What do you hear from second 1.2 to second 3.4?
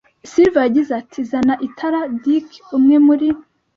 "Zana itara, Dick". Umwe muri